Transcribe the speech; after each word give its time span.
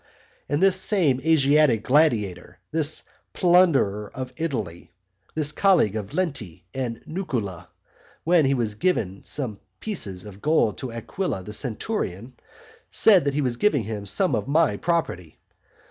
And 0.49 0.63
this 0.63 0.81
same 0.81 1.21
Asiatic 1.23 1.83
gladiator, 1.83 2.57
this 2.71 3.03
plunderer 3.33 4.09
of 4.11 4.33
Italy, 4.35 4.91
this 5.35 5.51
colleague 5.51 5.95
of 5.95 6.15
Lenti 6.15 6.63
and 6.73 7.01
Nucula, 7.05 7.67
when 8.23 8.45
he 8.45 8.55
was 8.55 8.73
giving 8.73 9.21
some 9.23 9.59
pieces 9.79 10.25
of 10.25 10.41
gold 10.41 10.79
to 10.79 10.91
Aquila 10.91 11.43
the 11.43 11.53
centurion, 11.53 12.33
said 12.89 13.25
that 13.25 13.35
he 13.35 13.41
was 13.41 13.57
giving 13.57 13.83
him 13.83 14.07
some 14.07 14.33
of 14.33 14.47
my 14.47 14.75
property. 14.75 15.37